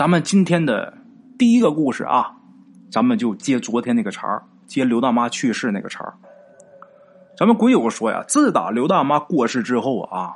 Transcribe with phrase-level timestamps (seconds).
[0.00, 0.94] 咱们今天的
[1.38, 2.34] 第一个故事啊，
[2.90, 6.14] 咱们就接昨天那个茬儿，接刘大妈去世那个茬儿。
[7.36, 10.34] 咱们鬼友说呀，自打刘大妈过世之后啊，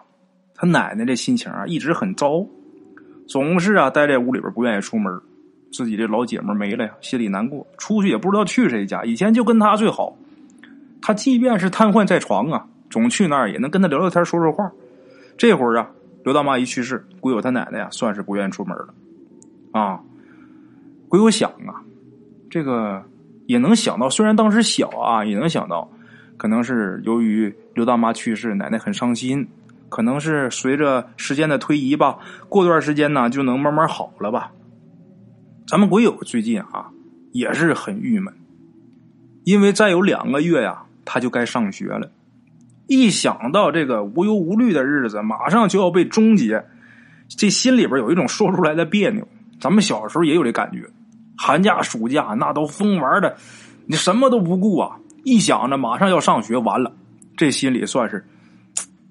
[0.55, 2.45] 他奶奶这心情啊一直很糟，
[3.27, 5.19] 总是啊待在屋里边不愿意出门。
[5.73, 9.03] 自己这老姐们没了呀，心里难过，出去也不知道去谁家。
[9.05, 10.15] 以前就跟他最好，
[11.01, 14.71] 他即便是瘫痪在床啊，总去那儿也能跟他聊聊天、说说话。
[15.39, 15.89] 这会儿啊，
[16.23, 18.93] 刘大妈一去世，鬼友他奶奶呀，算是不愿意出门了。
[19.75, 20.01] 啊，
[21.09, 21.83] 鬼友想啊，
[22.49, 23.03] 这个
[23.47, 25.91] 也能想到，虽然当时小啊，也能想到，
[26.37, 29.49] 可能是由于刘大妈去世，奶奶很伤心，
[29.89, 32.19] 可能是随着时间的推移吧，
[32.49, 34.53] 过段时间呢就能慢慢好了吧。
[35.67, 36.93] 咱们鬼友最近啊
[37.33, 38.33] 也是很郁闷，
[39.43, 42.13] 因为再有两个月呀，他就该上学了。
[42.87, 46.65] 一想到这个无忧无虑的日子马上就要被终结，
[47.29, 49.27] 这心里边有一种说出来的别扭。
[49.61, 50.85] 咱们小时候也有这感觉，
[51.37, 53.37] 寒假暑假那都疯玩的，
[53.87, 54.97] 你什么都不顾啊！
[55.25, 56.93] 一想着马上要上学，完了，
[57.37, 58.25] 这心里算是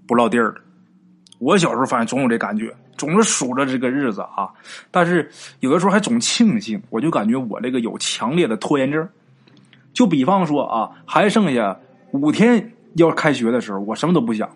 [0.07, 0.55] 不落地儿了。
[1.39, 2.73] 我小时候反正总有这感觉。
[2.95, 4.47] 总是数着这个日子啊，
[4.91, 5.29] 但是
[5.61, 9.05] 有的时候还总庆幸，我就感觉我这个有强烈的拖延症。
[9.93, 11.77] 就比方说啊，还剩下
[12.11, 14.47] 五天要开学的时候，我什么都不想；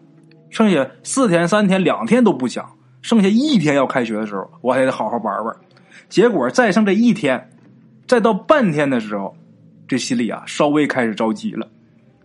[0.52, 2.64] 剩下四天、三天、两天都不想；
[3.02, 5.56] 剩下一天要开学的时候，我还得好好玩玩。
[6.10, 7.50] 结果再剩这一天，
[8.08, 9.36] 再到半天的时候，
[9.88, 11.68] 这心里啊稍微开始着急了。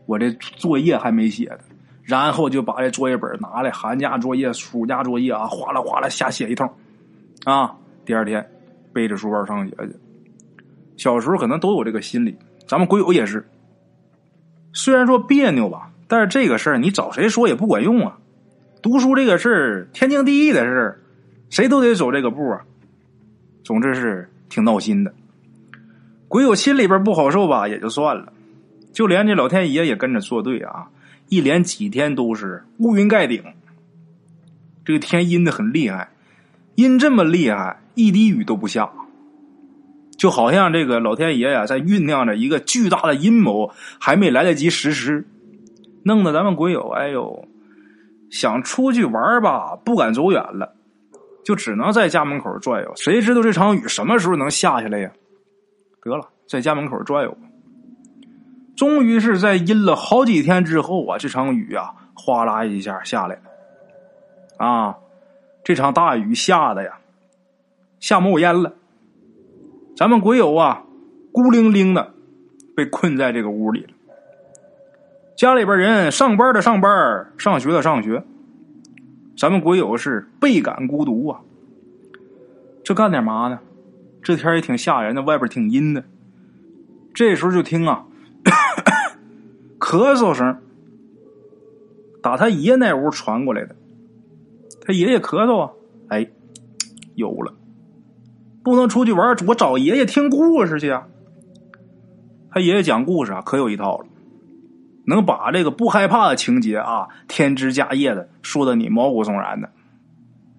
[0.06, 1.58] 我这作业还没写呢。
[2.02, 6.68] 然后就把这作业本拿来，寒假作业、暑假作业啊，哗啦哗啦瞎写一通，
[7.44, 7.72] 啊，
[8.04, 8.44] 第二天
[8.92, 9.94] 背着书包上学去。
[10.96, 13.48] 小时候可能都有这个心理，咱们鬼友也是。
[14.72, 18.18] 虽然说别扭吧，但是这个事儿你找谁说也不管用啊。
[18.82, 21.00] 读书这个事儿天经地义的事儿，
[21.50, 22.64] 谁都得走这个步啊。
[23.62, 25.12] 总之是挺闹心的。
[26.28, 28.32] 鬼友心里边不好受吧，也就算了，
[28.92, 30.88] 就连这老天爷也跟着作对啊。
[31.28, 33.42] 一连几天都是乌云盖顶，
[34.84, 36.10] 这个天阴的很厉害，
[36.74, 38.90] 阴这么厉害，一滴雨都不下，
[40.18, 45.26] 就好像这个老天爷呀在酝酿着一个巨大的阴谋，还没来得及实施，
[46.02, 47.48] 弄得咱们鬼友哎呦，
[48.30, 50.74] 想出去玩吧，不敢走远了，
[51.44, 52.92] 就只能在家门口转悠。
[52.96, 55.10] 谁知道这场雨什么时候能下下来呀？
[56.02, 57.36] 得了，在家门口转悠。
[58.76, 63.42] 终于是在阴了好几天之后啊，这场雨啊，哗啦一下下来了。
[64.66, 64.96] 啊，
[65.62, 66.98] 这场大雨下的呀，
[68.00, 68.72] 下冒烟了。
[69.96, 70.84] 咱们鬼友啊，
[71.32, 72.12] 孤零零的
[72.74, 73.90] 被困在这个屋里了。
[75.36, 78.24] 家里边人上班的上班，上学的上学，
[79.42, 81.40] 咱们国友是倍感孤独啊。
[82.84, 83.58] 这干点嘛呢？
[84.22, 86.04] 这天也挺吓人的，外边挺阴的。
[87.12, 88.06] 这时候就听啊。
[89.80, 90.58] 咳嗽声，
[92.22, 93.74] 打他爷那屋传过来的。
[94.86, 95.72] 他爷爷咳嗽啊，
[96.06, 96.30] 哎，
[97.16, 97.52] 有了，
[98.62, 101.08] 不能出去玩，我找爷爷听故事去啊。
[102.52, 104.06] 他爷爷讲故事啊，可有一套了，
[105.12, 109.70] 能把这个不害怕的情节啊，添枝加叶的说的你毛骨悚然的。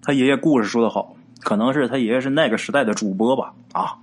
[0.00, 3.98] 他爷爷故事说的好，可能是他爷爷是那个时代的主播吧啊。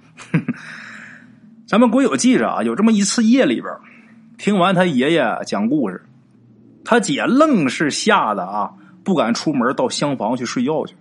[1.67, 3.73] 咱们鬼友记着啊，有这么一次夜里边。
[4.37, 6.03] 听完他爷爷讲故事，
[6.83, 8.73] 他姐愣是吓得啊，
[9.03, 10.95] 不敢出门到厢房去睡觉去。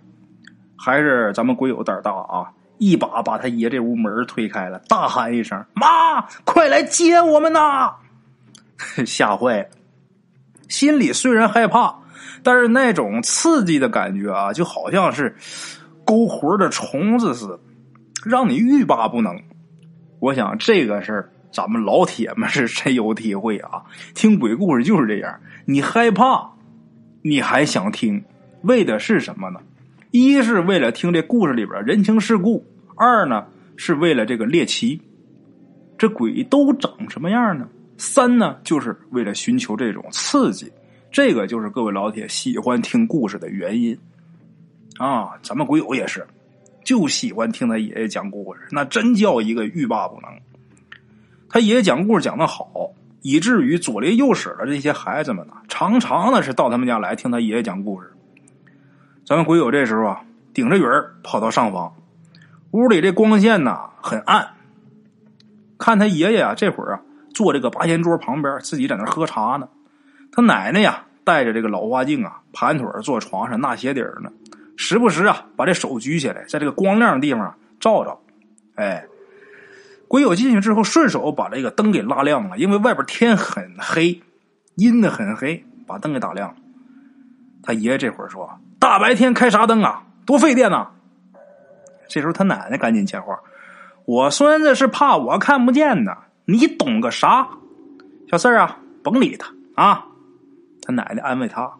[0.77, 7.91] 还是咱们鬼友胆大啊，一把把他爷这屋门推开了，大喊一声：“妈，快来接我们呐！”
[9.05, 9.69] 吓坏了，
[10.69, 11.99] 心里虽然害怕，
[12.43, 15.35] 但是那种刺激的感觉啊，就好像是
[16.05, 17.59] 勾魂的虫子似的，
[18.25, 19.41] 让你欲罢不能。
[20.19, 21.31] 我想这个事儿。
[21.53, 23.83] 咱们老铁们是深有体会啊！
[24.15, 26.49] 听鬼故事就是这样，你害怕，
[27.23, 28.23] 你还想听，
[28.61, 29.59] 为的是什么呢？
[30.11, 35.01] 一是为了听这故事里边人情世故，二呢是为了这个猎奇，
[35.97, 37.67] 这鬼都长什么样呢？
[38.01, 40.73] 三呢就是为了寻求这种刺激，
[41.11, 43.95] 这个就是各位老铁喜欢听故事的原因
[44.97, 45.37] 啊！
[45.43, 46.25] 咱们鬼友也是，
[46.83, 50.31] 就喜欢听他爷爷讲故事，那真叫一个欲罢不能。
[51.47, 52.89] 他爷爷讲故事讲的好，
[53.21, 58.11] 以至于左邻右舍的这些孩子们呢，常常的是到他们家来听他爷爷讲故事。
[59.23, 60.25] 咱们鬼友这时候啊，
[60.55, 61.93] 顶着雨儿跑到上房，
[62.71, 64.55] 屋里这光线呢很暗。
[65.77, 67.01] 看他爷爷啊，这会儿啊
[67.41, 69.67] 坐这个八仙桌旁边，自己在那喝茶呢。
[70.31, 74.29] 他奶奶呀戴着这个老花镜啊，盘腿坐床上纳鞋底儿呢，
[74.77, 78.21] 时不时啊把这手举起来，在这个光亮的地方照照。
[78.75, 79.05] 哎，
[80.07, 84.21] 鬼友进去之后，顺手把这个灯给拉亮了，因为外边天很黑，
[84.75, 86.55] 阴的很黑，把灯给打亮了。
[87.63, 90.89] 他爷爷这会儿说：“大白天开啥灯啊，多费电呐！”
[92.07, 93.39] 这时候他奶奶赶紧接话
[94.05, 97.47] ：“我孙子是怕我看不见呢，你懂个啥？
[98.29, 100.07] 小四儿啊，甭理他啊。”
[100.83, 101.71] 他奶奶安慰他。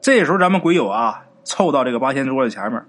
[0.00, 2.84] 这时候咱们鬼友啊，凑到这个八仙桌子前面，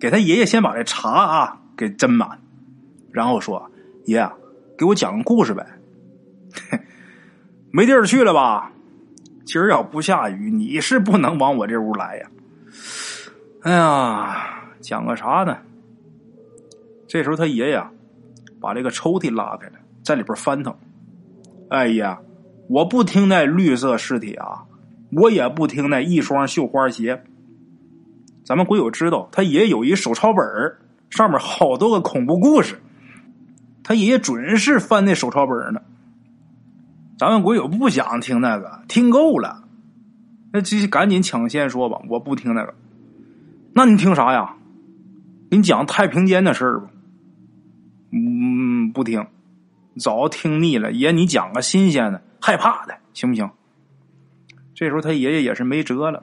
[0.00, 2.40] 给他爷爷先把这茶啊给斟满，
[3.12, 3.70] 然后说
[4.06, 4.28] ：“爷，
[4.76, 5.66] 给我讲个故事呗。
[7.70, 8.72] ”没地儿去了吧？
[9.44, 12.28] 今儿要不下雨，你是不能往我这屋来呀。
[13.62, 15.56] 哎呀，讲个啥呢？
[17.06, 17.90] 这时候他爷爷啊
[18.60, 19.74] 把这个抽屉拉开了，
[20.06, 20.72] 在里边翻腾。
[21.68, 22.20] 哎呀，
[22.68, 24.62] 我不听那绿色尸体啊，
[25.10, 27.24] 我也不听那一双绣花鞋。
[28.44, 30.44] 咱们鬼友知道，他爷爷有一手抄本
[31.10, 32.78] 上面好多个恐怖故事。
[33.82, 35.82] 他爷爷准是翻那手抄本呢。
[37.18, 39.64] 咱们鬼友不想听那个，听够了，
[40.52, 42.74] 那这赶紧抢先说吧，我不听那个。
[43.74, 44.54] 那你听啥呀？
[45.50, 46.90] 给你讲太平间的事儿吧。
[48.12, 49.26] 嗯，不听，
[49.98, 50.92] 早听腻了。
[50.92, 53.50] 爷，你讲个新鲜的，害怕的，行不行？
[54.74, 56.22] 这时候他爷爷也是没辙了，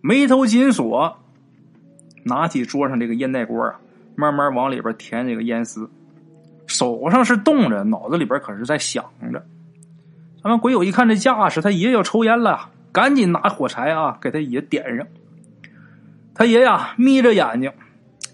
[0.00, 1.18] 眉头紧锁，
[2.24, 3.78] 拿起桌上这个烟袋锅啊，
[4.14, 5.90] 慢慢往里边填这个烟丝，
[6.66, 9.44] 手上是动着，脑子里边可是在想着。
[10.42, 15.06] 咱们鬼友一看这架势，他爷爷要抽烟了，赶紧拿火柴啊，给他爷点上。
[16.34, 17.70] 他爷呀眯着眼睛，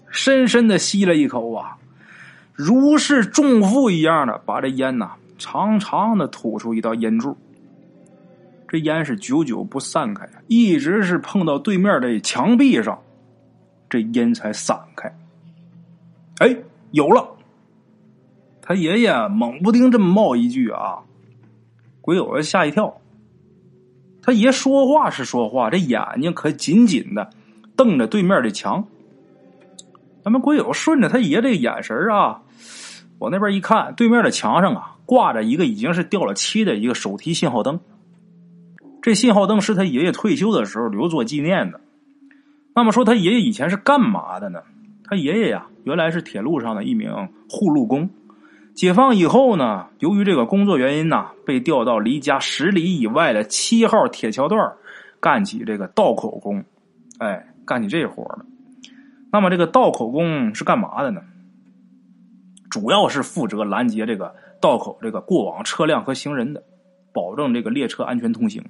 [0.09, 1.77] 深深的吸了一口啊。
[2.53, 7.35] 如释重负一样的把这烟呐长长的吐出一道烟柱，
[8.67, 12.99] 这烟是久久不散开，一直是碰到对面的墙壁上，
[13.89, 15.11] 这烟才散开。
[16.39, 16.55] 哎，
[16.91, 17.27] 有了！
[18.61, 20.99] 他爷爷猛不丁这么冒一句啊，
[22.01, 23.01] 鬼友吓一跳。
[24.21, 27.29] 他爷说话是说话，这眼睛可紧紧的
[27.75, 28.85] 瞪着对面的墙。
[30.23, 32.41] 咱们鬼友顺着他爷这眼神啊，
[33.23, 37.79] 往那边一看，对面的墙上啊挂着一个已经是掉了漆的一个手提信号灯。
[39.01, 41.79] 这信号灯是他爷爷退休的时候留作纪念的。
[42.75, 44.61] 那么说他爷爷以前是干嘛的呢？
[45.05, 48.09] 他爷爷呀，原来是铁路上的一名护路工。
[48.73, 54.73] 解放以后呢，由于这个工作原因呢，被调到离家十里以外的七号铁桥段
[55.21, 56.61] 干起这个道口工。
[57.19, 58.45] 哎，干起这活了。
[59.31, 61.21] 那么这个道口工是干嘛的呢？
[62.73, 66.63] 主要是负责拦截这个道口这个过往车辆和行人的，
[67.13, 68.63] 保证这个列车安全通行。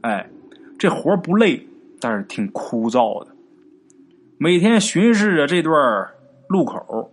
[0.00, 0.26] 哎，
[0.78, 1.62] 这活不累，
[2.00, 3.30] 但是挺枯燥的。
[4.38, 5.74] 每天巡视着这段
[6.48, 7.12] 路口，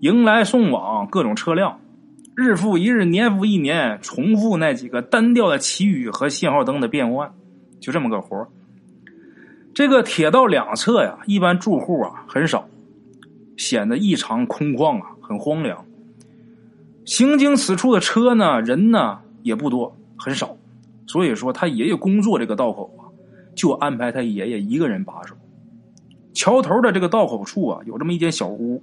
[0.00, 1.78] 迎来送往各种车辆，
[2.34, 7.32] 日复一日，年复一年，重复那几个单调的旗语和信号灯的变换，
[7.78, 8.48] 就这么个活
[9.72, 12.68] 这个铁道两侧呀，一般住户啊很少，
[13.56, 15.86] 显得异常空旷啊，很荒凉。
[17.04, 20.56] 行经此处的车呢，人呢也不多，很少。
[21.06, 23.06] 所以说，他爷爷工作这个道口啊，
[23.54, 25.36] 就安排他爷爷一个人把守。
[26.34, 28.82] 桥头的这个道口处啊，有这么一间小屋，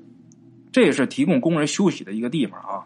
[0.72, 2.86] 这也是提供工人休息的一个地方啊。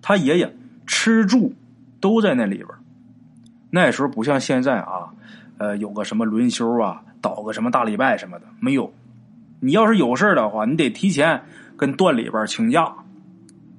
[0.00, 1.52] 他爷爷吃住
[2.00, 2.68] 都在那里边。
[3.68, 5.12] 那时候不像现在啊。
[5.58, 8.90] 呃，有个什么轮休啊，倒个什么大礼拜什么的没有。
[9.60, 11.42] 你要是有事的话，你得提前
[11.76, 12.94] 跟段里边请假，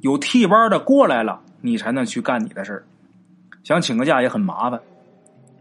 [0.02, 2.84] 有替班的过来了，你才能去干你的事
[3.64, 4.80] 想请个假也很麻烦。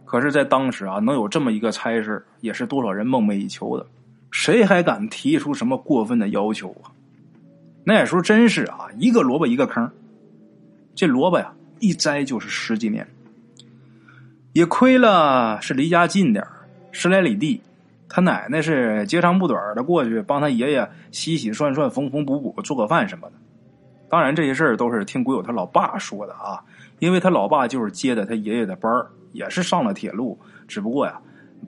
[0.05, 3.85] 可是，在当时啊，能有这么一个差事，也是多少人梦寐以求的。
[4.31, 6.95] 谁还敢提出什么过分的要求啊？
[7.83, 9.91] 那时候真是啊，一个萝卜一个坑。
[10.95, 13.07] 这萝卜呀，一栽就是十几年。
[14.53, 16.47] 也亏了，是离家近点
[16.93, 17.61] 十来里地。
[18.09, 23.35] 他奶奶是接长不短的过去帮他爷爷洗洗涮涮、缝缝补补、做个饭什么的。
[24.09, 26.63] 当然，这些事儿都是听鬼友他老爸说的啊，
[27.01, 28.89] 因为他老爸就是接的他爷爷的班
[29.33, 31.21] 也是上了铁路，只不过呀，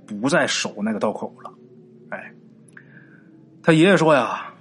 [0.06, 1.52] 不再守那个道口了。
[2.10, 2.32] 哎，
[3.60, 4.54] 他爷爷说呀：“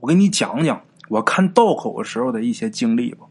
[0.00, 3.26] 我给你讲讲我看道口时候的一些经历吧。”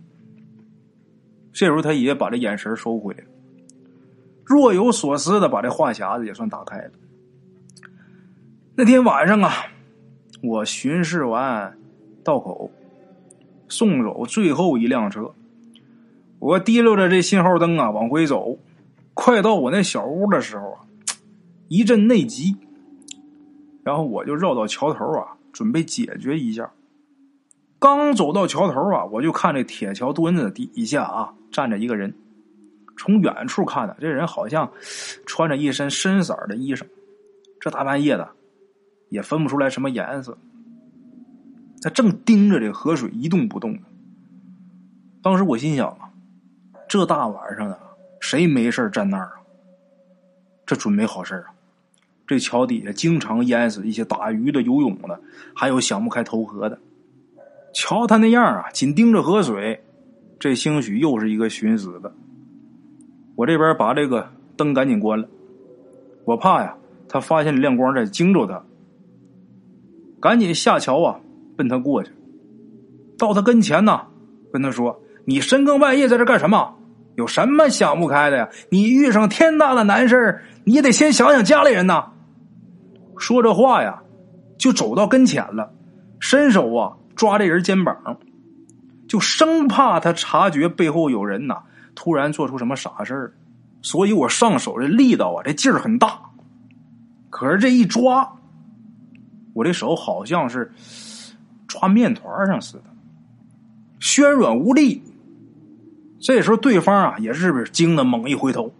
[1.52, 3.24] 这时候，他爷爷把这眼神收回了。
[4.46, 6.92] 若有所思的把这话匣子也算打开了。
[8.74, 9.52] 那天晚上啊，
[10.42, 11.78] 我巡视完
[12.24, 12.72] 道口，
[13.68, 15.34] 送走最后一辆车，
[16.40, 18.58] 我提溜着这信号灯啊往回走。
[19.14, 20.80] 快到我那小屋的时候啊，
[21.68, 22.56] 一阵内急，
[23.84, 26.72] 然后我就绕到桥头啊，准备解决一下。
[27.78, 32.14] 刚走到桥头啊，我就看这铁桥墩子底下啊站着一个人。
[32.98, 34.72] 从远处看呢，这人好像
[35.26, 36.84] 穿着一身深色的衣裳。
[37.60, 38.28] 这大半夜的，
[39.12, 40.36] 也分不出来什么颜色。
[41.84, 43.78] 他正盯着这河水一动不动。
[45.22, 46.10] 当时我心想啊，
[46.88, 47.80] 这大晚上的，
[48.20, 49.34] 谁没事站那儿啊？
[50.66, 51.54] 这准没好事啊！
[52.26, 55.20] 这桥底下经常淹死一些打鱼的、游泳的，
[55.54, 56.80] 还有想不开投河的。
[57.74, 59.84] 瞧他那样啊，紧盯着河水，
[60.40, 62.14] 这兴许又是一个寻死的。
[63.36, 65.28] 我这边把这个灯赶紧关了，
[66.26, 66.78] 我怕呀，
[67.10, 68.64] 他发现亮光在惊着他。
[70.22, 71.20] 赶紧下桥啊，
[71.58, 72.12] 奔他过去。
[73.18, 74.02] 到他跟前呢，
[74.54, 76.76] 跟他说：“你深更半夜在这干什么？
[77.16, 78.50] 有什么想不开的呀？
[78.70, 82.12] 你遇上天大的难事你也得先想想家里人呐。”
[83.18, 84.02] 说这话呀，
[84.58, 85.74] 就走到跟前了，
[86.20, 86.94] 伸手啊。
[87.14, 88.18] 抓这人肩膀，
[89.08, 91.62] 就生怕他察觉背后有人呐，
[91.94, 93.34] 突然做出什么傻事儿，
[93.84, 96.20] 所以我上手的力道啊，这劲儿很大。
[97.30, 98.28] 可是这一抓，
[99.54, 100.72] 我这手好像是
[101.68, 102.84] 抓面团上似的，
[104.00, 105.04] 暄软无力。
[106.20, 108.74] 这时候对方啊，也是不是惊的猛一回头，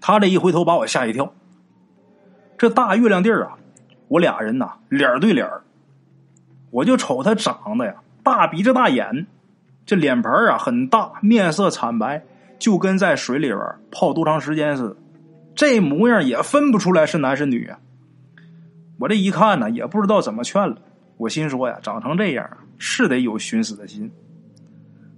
[0.00, 1.32] 他这一回头把我吓一跳。
[2.56, 3.58] 这大月亮地儿啊，
[4.08, 5.46] 我俩人呐脸对脸
[6.70, 9.26] 我就瞅他长得呀，大鼻子大眼，
[9.84, 12.24] 这脸盘啊很大，面色惨白，
[12.58, 13.60] 就跟在水里边
[13.90, 14.96] 泡多长时间似的。
[15.54, 17.78] 这模样也分不出来是男是女啊！
[19.04, 20.78] 我这一看呢，也不知道怎么劝了。
[21.18, 24.10] 我心说呀，长成这样是得有寻死的心。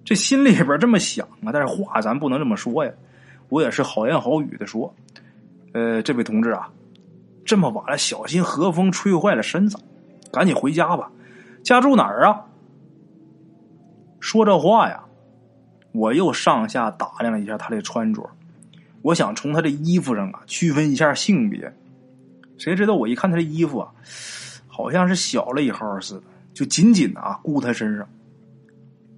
[0.05, 2.91] 这心里边这么想啊，但是话咱不能这么说呀。
[3.49, 4.93] 我也是好言好语的说，
[5.73, 6.69] 呃，这位同志啊，
[7.45, 9.79] 这么晚了，小心和风吹坏了身子，
[10.33, 11.09] 赶紧回家吧。
[11.63, 12.45] 家住哪儿啊？
[14.19, 15.05] 说这话呀，
[15.93, 18.29] 我又上下打量了一下他的穿着，
[19.03, 21.73] 我想从他的衣服上啊区分一下性别。
[22.59, 23.91] 谁知道我一看他的衣服啊，
[24.67, 26.23] 好像是小了一号似的，
[26.55, 28.09] 就紧紧的啊箍他身上，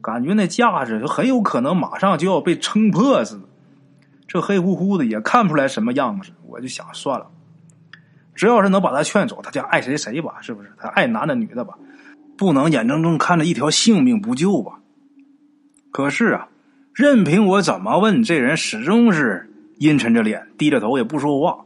[0.00, 3.42] 感觉那架势就很有可能马上就要被撑破似的。
[4.26, 7.26] 这黑乎乎的也看不出来什么样子，我就想算了，
[8.35, 10.71] 只要是能把他劝走，他就爱谁谁吧，是不是？
[10.78, 11.78] 他爱男的女的吧。
[12.37, 14.78] 不能眼睁睁看着一条性命不救吧？
[15.90, 16.49] 可是啊，
[16.95, 21.64] 任凭我怎么问，这人始终是阴沉着脸，低着头也不说话。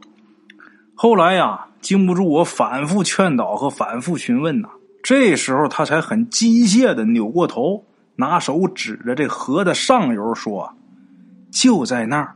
[0.95, 4.69] 后来呀，经不住我反复劝导和反复询问呐，
[5.01, 7.85] 这时候他才很机械的扭过头，
[8.15, 10.73] 拿手指着这河的上游说
[11.51, 12.35] ：“就在那儿。”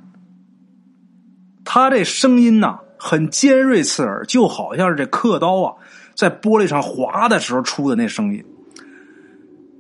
[1.64, 5.74] 他这声音呐，很尖锐刺耳，就好像是这刻刀啊。
[6.16, 8.44] 在玻璃上划的时候出的那声音，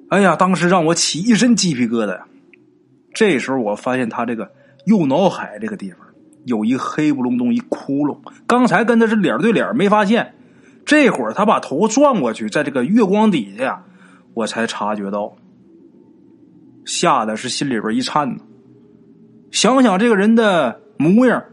[0.09, 2.25] 哎呀，当时让我起一身鸡皮疙瘩呀！
[3.11, 4.51] 这时候我发现他这个
[4.85, 5.99] 右脑海这个地方
[6.47, 10.33] 有一黑不隆咚一窟窿，刚才跟他是脸对脸没发现，
[10.85, 13.83] 这会儿他把头转过去，在这个月光底下，
[14.33, 15.35] 我才察觉到，
[16.85, 18.41] 吓得是心里边一颤呢。
[19.51, 21.43] 想想这个人的模样，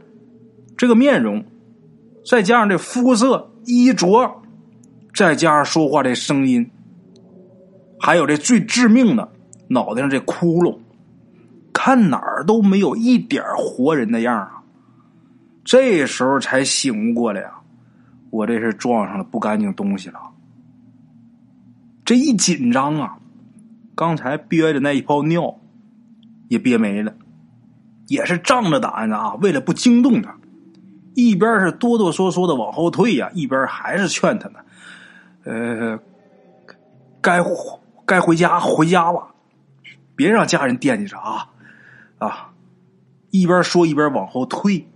[0.76, 1.44] 这个面容，
[2.24, 4.40] 再加上这肤色衣着。
[5.14, 6.68] 再加上说话这声音，
[8.00, 9.30] 还有这最致命的
[9.68, 10.78] 脑袋上这窟窿，
[11.72, 14.63] 看哪儿都没有一点活人的样啊！
[15.64, 17.62] 这时候才醒悟过来啊，
[18.30, 20.20] 我这是撞上了不干净东西了。
[22.04, 23.16] 这一紧张啊，
[23.94, 25.58] 刚才憋着那一泡尿
[26.48, 27.14] 也憋没了，
[28.08, 30.36] 也是仗着胆子啊，为了不惊动他，
[31.14, 34.58] 一边是哆哆嗦嗦的往后退呀，一边还是劝他呢。
[35.44, 35.98] 呃，
[37.22, 37.40] 该
[38.04, 39.28] 该回家回家吧，
[40.14, 41.48] 别让家人惦记着啊
[42.18, 42.50] 啊！
[43.30, 44.86] 一边说一边往后退，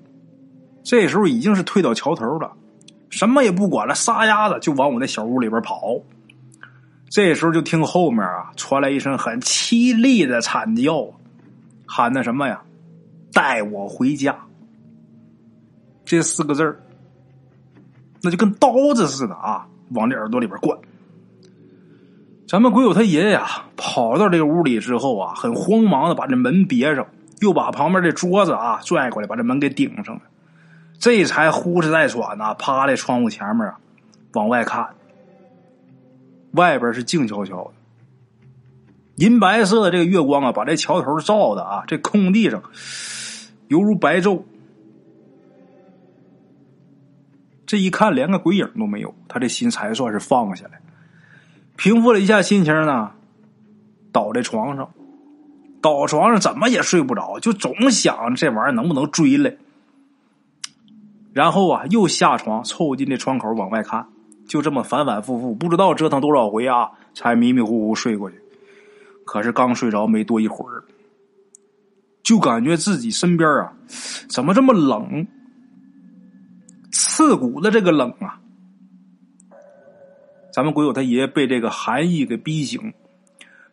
[0.88, 2.50] 这时候已经是退到桥头了，
[3.10, 6.00] 什么也不管了，撒丫子就往我那小屋里边跑。
[7.10, 11.06] 这时候就听后面啊传来一声很凄厉的惨叫，
[11.84, 12.62] 喊的什么呀？
[13.34, 14.34] 带我回家！
[16.06, 16.80] 这四个字儿，
[18.22, 19.66] 那就跟刀子似的啊！
[19.90, 20.78] 往这耳朵里边灌。
[22.48, 27.06] 咱们鬼友他爷爷呀，跑到这个屋里之后啊，很慌忙的把这门别上，
[27.42, 30.22] 又把旁边这桌子啊拽过来，把这门给顶上了，
[30.98, 33.78] 这才呼哧带喘呐，趴在窗户前面啊，
[34.32, 34.88] 往外看。
[36.52, 37.72] 外边是静悄悄的，
[39.16, 42.62] 银白色的这个月光啊，把这桥头照的啊，这空地上
[43.68, 44.42] 犹如白昼。
[47.66, 50.80] 这一看，连个鬼影都没有，他这心才算是放下来。
[51.76, 53.12] 平复了一下心情呢，
[54.10, 54.90] 倒在床上，
[55.82, 59.54] 倒床上怎么也睡不着，就总想这玩意儿能不能追来。
[61.38, 64.04] 然后啊，又下床凑近这窗口往外看，
[64.48, 68.42] 就这么反反复复，不知道折腾多少回啊，才迷迷糊糊睡过去。
[69.24, 70.82] 可是刚睡着没多一会儿，
[72.24, 73.72] 就感觉自己身边啊，
[74.28, 75.28] 怎么这么冷？
[76.90, 78.40] 刺骨的这个冷啊！
[80.52, 82.92] 咱们鬼友他爷爷被这个寒意给逼醒，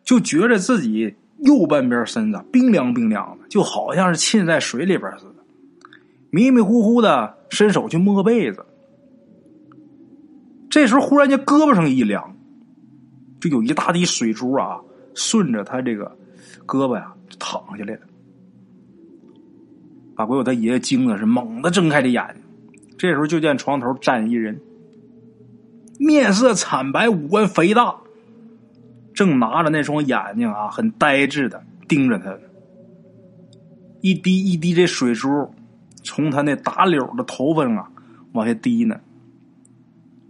[0.04, 5.35] 就觉着自己右半边身子冰凉冰凉的，就好像是浸在水里边似的。
[6.36, 8.62] 迷迷糊糊的伸手去摸被子，
[10.68, 12.36] 这时候忽然间胳膊上一凉，
[13.40, 14.78] 就有一大滴水珠啊，
[15.14, 16.14] 顺着他这个
[16.66, 18.00] 胳膊呀淌下来了，
[20.14, 22.42] 把鬼友他爷爷惊的是猛地睁开这眼睛。
[22.98, 24.60] 这时候就见床头站一人，
[25.98, 27.96] 面色惨白，五官肥大，
[29.14, 32.38] 正拿着那双眼睛啊，很呆滞的盯着他，
[34.02, 35.50] 一滴一滴这水珠
[36.06, 37.88] 从他那打绺的头发上啊
[38.32, 38.96] 往下滴呢，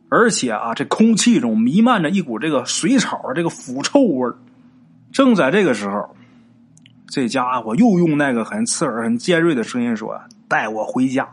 [0.08, 4.32] 而且啊，这空气中弥漫着一股这个水草的这个腐臭味
[5.12, 6.16] 正在这个时候，
[7.08, 11.28] 这家伙又用那个很刺耳、很尖锐的声音说：“带我回家。”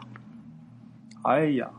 [1.23, 1.69] 哎呀，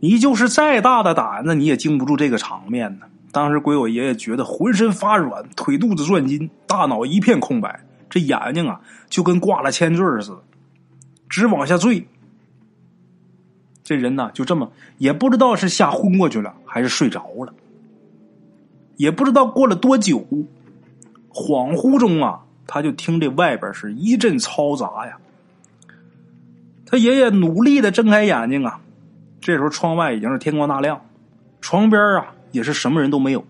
[0.00, 3.06] 你就是再大的胆子，你也经不住这个场面呢。
[3.32, 10.42] 当时鬼我爷爷觉得浑身发软，腿肚子转筋，大脑一片空白，这眼睛啊就跟挂了铅坠似的，
[11.28, 12.06] 直往下坠。
[13.82, 17.54] 这人呢就这么也不知道是吓昏过去了，还是睡着了，
[18.96, 20.26] 也不知道过了多久，
[21.30, 25.18] 恍惚中啊，他就听这外边是一阵嘈杂呀。
[26.84, 28.80] 他爷爷努力的睁开眼睛啊，
[29.40, 31.00] 这时候窗外已经是天光大亮，
[31.60, 33.44] 床边啊也是什么人都没有。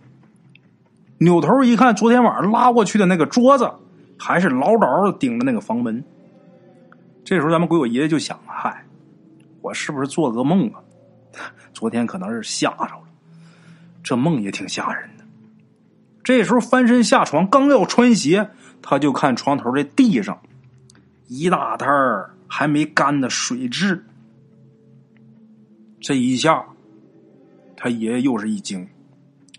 [1.19, 3.71] 扭头一看，昨天晚上拉过去的那个桌子
[4.19, 6.05] 还是牢牢的顶着那个房门。
[7.27, 8.87] 这时候咱们鬼友爷爷就想：嗨，
[9.61, 10.79] 我是不是做噩梦啊？
[11.75, 13.03] 昨天可能是吓着了，
[14.01, 15.25] 这梦也挺吓人的。
[16.23, 18.49] 这时候翻身下床，刚要穿鞋，
[18.81, 20.41] 他就看床头这地上
[21.27, 22.31] 一大摊儿。
[22.49, 24.01] 还没干的水蛭，
[26.01, 26.65] 这一下，
[27.77, 28.89] 他爷爷又是一惊。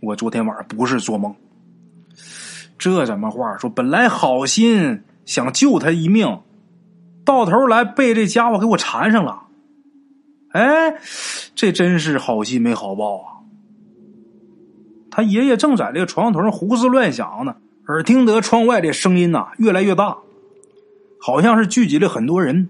[0.01, 1.35] 我昨天晚上不是做梦，
[2.77, 3.69] 这怎么话说？
[3.69, 6.39] 本来好心想救他一命，
[7.27, 9.43] 到头来被这家伙给我缠上了。
[10.53, 10.95] 哎，
[11.55, 13.27] 这真是好心没好报啊！
[15.11, 17.57] 他爷爷正在这个床头上胡思乱想呢，
[17.89, 20.19] 耳听得窗外这声音呐越来越大，
[21.19, 22.69] 好像是聚集了很多人。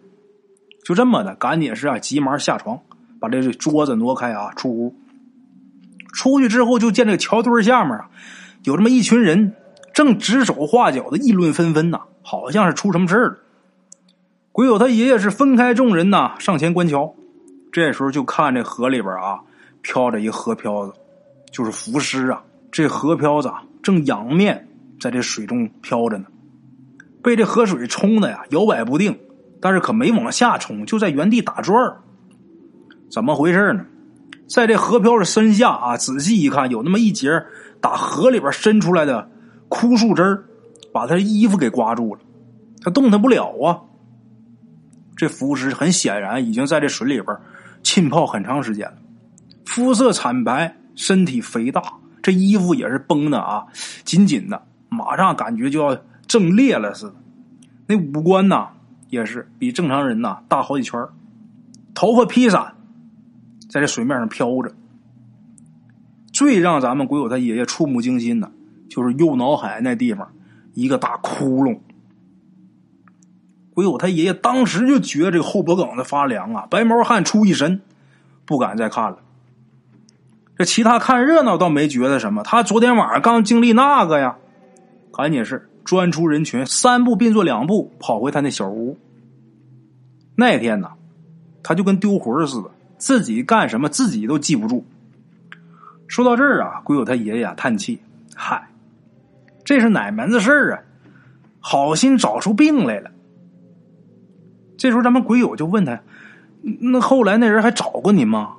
[0.84, 2.80] 就这么的，赶紧是啊，急忙下床，
[3.20, 4.96] 把这桌子挪开啊，出屋。
[6.13, 8.10] 出去之后，就见这个桥墩下面啊，
[8.63, 9.54] 有这么一群人
[9.93, 13.38] 正指手画脚的议论纷纷呐，好像是出什么事了。
[14.58, 17.13] 鬼友他爷爷是分开众人呐，上前观瞧。
[17.72, 19.41] 这时候就看这河里边啊，
[19.84, 20.93] 飘着一河漂子，
[21.52, 22.41] 就是浮尸啊。
[22.72, 23.52] 这河漂子
[23.84, 24.67] 正仰面
[25.00, 26.26] 在这水中飘着呢，
[27.22, 29.15] 被这河水冲的呀，摇摆不定。
[29.62, 31.98] 但是可没往下冲，就在原地打转。
[33.12, 33.86] 怎么回事呢？
[34.48, 37.30] 在这河漂的身下啊，仔细一看，有那么一截
[37.80, 39.30] 打河里边伸出来的
[39.70, 40.43] 枯树枝
[40.91, 42.22] 把他衣服给刮住了，
[42.82, 43.82] 他动弹不了啊。
[45.18, 47.36] 这浮尸很显然已经在这水里边
[47.84, 48.98] 浸泡很长时间了，
[49.66, 51.82] 肤色惨白，身体肥大，
[52.22, 53.66] 这衣服也是绷的啊，
[54.06, 57.16] 紧紧的，马上感觉就要挣裂了似的。
[57.88, 58.70] 那五官呐。
[59.10, 61.02] 也是比正常人呐大好几圈
[61.94, 62.74] 头发披散，
[63.70, 64.74] 在这水面上飘着。
[66.34, 68.52] 最让咱们鬼友他爷爷触目惊心的，
[68.90, 70.30] 就是右脑海那地方
[70.74, 71.80] 一个大窟窿。
[73.78, 77.80] 鬼友他爷爷当时就觉得这个后脖梗子发凉啊，白毛汗出一身，
[78.44, 79.20] 不敢再看了。
[80.58, 84.36] 这其他看热闹倒没觉得什么，他昨天晚上刚经历那个呀，
[85.13, 85.70] 赶紧是。
[85.86, 88.98] 钻出人群，三步并作两步跑回他那小屋。
[90.36, 90.90] 那天呢，
[91.62, 94.84] 他就跟丢魂似的，自己干什么自己都记不住。
[96.08, 98.02] 说到这儿啊，鬼友他爷爷叹气
[98.36, 98.68] ：“嗨，
[99.63, 100.82] 这是哪门子事儿啊？
[101.60, 103.12] 好心找出病来了。”
[104.78, 106.00] 这时候，咱们鬼友就问他
[106.62, 108.56] ：“那后来那人还找过你吗？”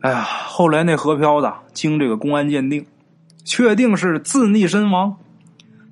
[0.00, 2.86] 哎呀，后来那河漂子经这个公安鉴定。
[3.48, 5.18] 确定是自溺身亡，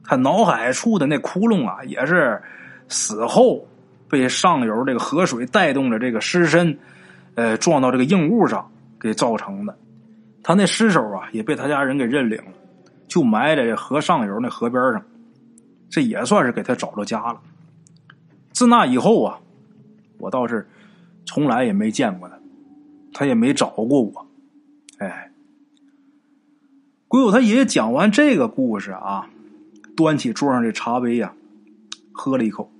[0.02, 2.42] 他脑海处的那窟窿啊，也是
[2.88, 3.68] 死后
[4.08, 6.76] 被上游这个河水带动着这个尸身，
[7.36, 9.78] 呃，撞到这个硬物上给造成的。
[10.42, 12.52] 他那尸首啊也被他家人给认领了，
[13.06, 15.00] 就埋在这河上游那河边上，
[15.88, 17.40] 这也算是给他找着家了。
[18.54, 19.40] 自那以后啊，
[20.16, 20.66] 我倒是
[21.26, 22.38] 从来也没见过他，
[23.12, 24.26] 他也没找过我。
[24.98, 25.32] 哎，
[27.08, 29.28] 鬼友他爷爷讲完这个故事啊，
[29.96, 31.34] 端起桌上这茶杯呀，
[32.12, 32.70] 喝了一口，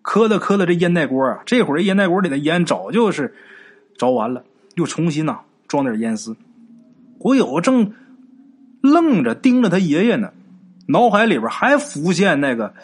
[0.00, 3.34] 磕了磕了这烟袋锅啊，这会儿这烟袋锅里的烟早就是
[3.98, 4.42] 着完了，
[4.74, 6.34] 又重新呐装点烟丝。
[7.18, 7.92] 鬼友正
[8.80, 10.32] 愣着盯着他爷爷呢，
[10.88, 12.74] 脑海里边还浮现那个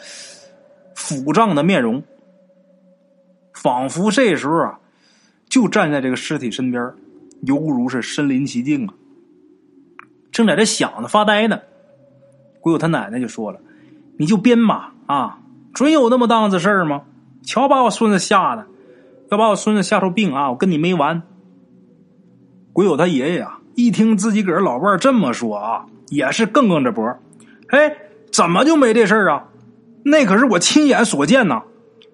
[1.01, 2.03] 腐胀的面容。
[3.55, 4.79] 仿佛这时候啊，
[5.49, 6.93] 就站在这个尸体身边，
[7.43, 8.95] 犹如是身临其境啊。
[10.31, 11.61] 正在这想着发呆呢，
[12.61, 13.59] 鬼友他奶奶就说了
[14.19, 15.41] ：“你就编吧啊，
[15.73, 17.03] 准有那么档子事儿吗？
[17.43, 18.67] 瞧把我孙子吓的，
[19.31, 21.23] 要把我孙子吓出病啊，我跟你没完。”
[22.73, 27.19] 鬼友他爷爷啊，一听自己个儿老伴这么说啊，也是更更着脖
[27.69, 27.97] 哎，
[28.31, 29.49] 怎么就没这事儿啊？
[30.05, 31.63] 那可是我亲眼所见呐。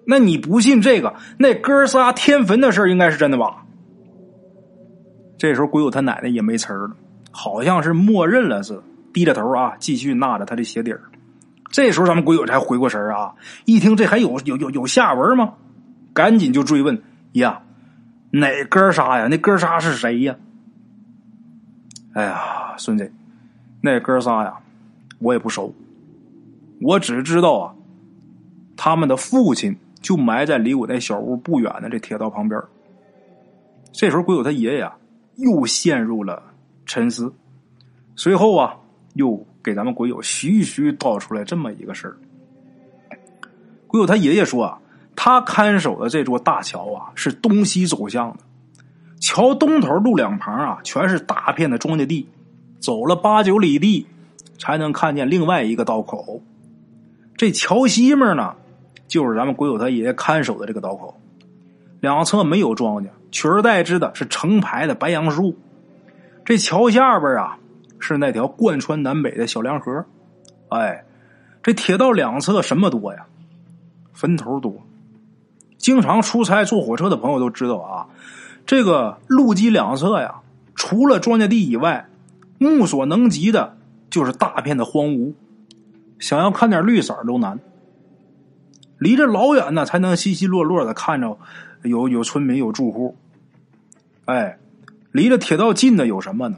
[0.05, 1.15] 那你不信这个？
[1.37, 3.65] 那哥仨天坟的事应该是真的吧？
[5.37, 6.95] 这时候鬼友他奶奶也没词儿了，
[7.31, 11.01] 好像是默认了似的，低着头啊，继续纳着他的鞋底儿。
[11.69, 15.55] 这时候咱们鬼友才回过神啊，一听这还有有有有下文吗？
[16.13, 17.01] 赶紧就追问：
[17.33, 17.61] 呀，
[18.31, 19.27] 哪哥仨呀？
[19.29, 20.35] 那哥仨是谁呀？
[22.13, 23.11] 哎呀，孙子，
[23.81, 24.55] 那哥仨呀，
[25.19, 25.75] 我也不熟，
[26.81, 27.75] 我只知道啊，
[28.77, 29.75] 他们的父亲。
[29.99, 32.61] 就埋在离我那小屋不远的这铁道旁边。
[33.91, 34.95] 这时候，鬼友他爷爷啊，
[35.37, 36.41] 又陷入了
[36.85, 37.33] 沉思。
[38.15, 38.77] 随后啊，
[39.15, 42.15] 又给咱们鬼友徐徐道出来这么一个事儿。
[43.87, 44.79] 鬼友他爷爷说啊，
[45.15, 48.37] 他看守的这座大桥啊，是东西走向的。
[49.19, 52.29] 桥东头路两旁啊，全是大片的庄稼地，
[52.79, 54.05] 走了八九里地，
[54.59, 56.41] 才能看见另外一个道口。
[57.35, 58.55] 这桥西面呢？
[59.07, 61.15] 就是咱们鬼友他爷爷看守的这个道口，
[62.01, 65.55] 两侧没有庄稼，取而代之的是成排的白杨树。
[66.43, 67.57] 这桥下边啊，
[67.99, 70.05] 是那条贯穿南北的小凉河。
[70.69, 71.05] 哎，
[71.63, 73.25] 这铁道两侧什么多呀？
[74.13, 74.81] 坟头多。
[75.77, 78.07] 经常出差坐火车的朋友都知道啊，
[78.65, 80.41] 这个路基两侧呀，
[80.75, 82.07] 除了庄稼地以外，
[82.57, 83.77] 目所能及的
[84.09, 85.33] 就是大片的荒芜，
[86.19, 87.59] 想要看点绿色都难。
[88.99, 91.37] 离着老远呢，才能稀稀落落的看着
[91.83, 93.15] 有有村民有住户。
[94.25, 94.57] 哎，
[95.11, 96.57] 离着铁道近的有什么呢？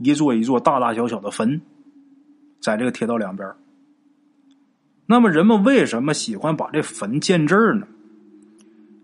[0.00, 1.60] 一座一座大大小小的坟，
[2.60, 3.48] 在这个铁道两边。
[5.06, 7.86] 那么人们为什么喜欢把这坟建这儿呢？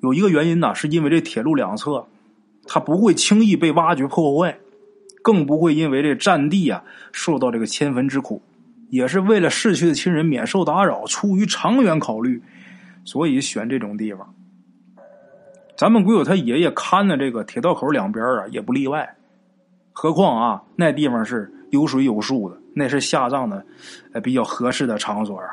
[0.02, 2.06] 有一个原因呢，是因为这铁路两侧，
[2.66, 4.58] 它不会轻易被挖掘破坏，
[5.22, 8.42] 更不会因为这占地啊受到这个迁坟之苦，
[8.90, 12.42] 也是为了逝去的亲人免受打扰，出于长远考虑。
[13.04, 14.34] 所以选这种地方，
[15.76, 19.16] 咱们鬼友他爷爷看的这个铁道口两边啊，也不例外。
[19.92, 23.64] 何况啊，那地方是有水有树的，那是下葬的
[24.22, 25.46] 比较合适的场所啊。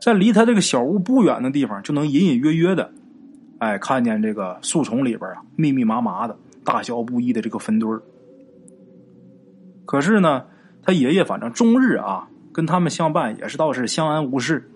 [0.00, 2.90] 在离他这个小屋不远的地方，就能隐隐约约的，
[3.58, 7.90] 哎，看见这个树丛里边啊，密密麻麻的、大小不一的这个坟堆
[9.84, 10.44] 可是呢，
[10.82, 14.70] 他爷爷反正终日啊，跟他们相伴，也是倒是相安无事。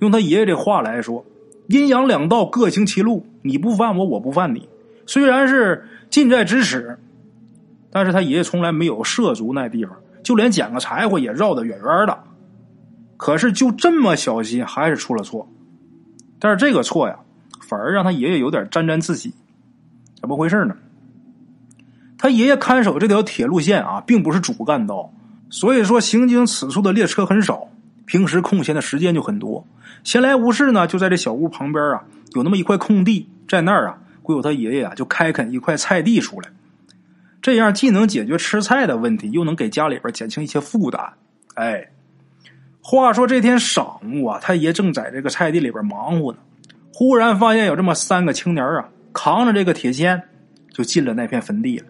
[0.00, 1.24] 用他爷爷这话来说，
[1.68, 4.68] 阴阳两道各行其路，你不犯我，我不犯你。
[5.06, 6.98] 虽然是近在咫尺，
[7.90, 12.18] 但是他爷爷从来没有涉足那地方，就连捡个柴火也绕得远远的。
[13.16, 15.48] 可是就这么小心，还是出了错。
[16.38, 17.18] 但是这个错呀，
[17.62, 19.32] 反而让他爷爷有点沾沾自喜。
[20.20, 20.76] 怎么回事呢？
[22.18, 25.10] 他爷爷看守这条铁路线啊，并不是主干道，
[25.48, 27.65] 所以说行经此处的列车很少。
[28.06, 29.66] 平时空闲的时间就很多，
[30.04, 36.48] 闲来无事呢，就在这小屋旁边啊，有那么一块空地，在那儿啊，鬼友他爷爷啊就开垦一块菜地出来，
[37.42, 41.12] 这样既能解决吃菜的问题，又能给家里边减轻一些负担。
[41.54, 41.90] 哎，
[42.80, 46.38] 话说这天晌午啊，他爷正在这个菜地里边忙活呢，
[46.94, 50.22] 忽然发现有这么三个青年啊，扛着这个铁锨
[50.72, 51.86] 就进了那片坟地了。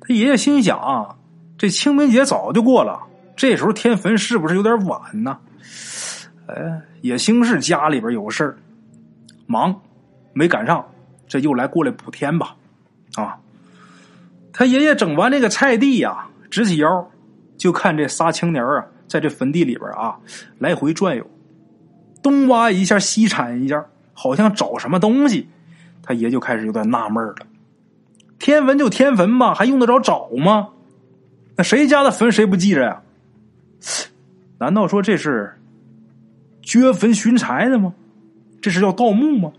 [0.00, 1.16] 他爷爷心想啊，
[1.58, 3.00] 这清明节早就过了。
[3.36, 5.38] 这时候天坟是不是有点晚呢？
[6.46, 8.56] 哎，也兴是家里边有事儿，
[9.46, 9.78] 忙
[10.32, 10.84] 没赶上，
[11.28, 12.56] 这又来过来补天吧。
[13.16, 13.36] 啊，
[14.52, 17.10] 他爷爷整完这个菜地呀，直起腰，
[17.58, 20.16] 就看这仨青年啊，在这坟地里边啊
[20.58, 21.26] 来回转悠，
[22.22, 25.48] 东挖一下，西铲一下，好像找什么东西。
[26.02, 27.34] 他爷就开始有点纳闷了，
[28.38, 30.68] 天坟就天坟吧，还用得着找吗？
[31.56, 33.02] 那谁家的坟谁不记着呀？
[34.58, 35.54] 难道说这是
[36.62, 37.92] 掘坟寻财的吗？
[38.60, 39.52] 这是要盗墓吗？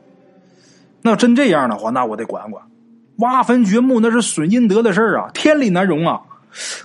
[1.01, 2.63] 那要真这样的话，那我得管管。
[3.17, 6.21] 挖坟掘墓那是损阴德的事儿啊，天理难容啊！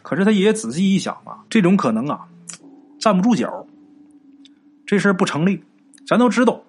[0.03, 2.21] 可是他爷爷仔细一想啊，这种可能啊，
[2.99, 3.67] 站不住脚。
[4.87, 5.63] 这事儿不成立。
[6.07, 6.61] 咱都知道，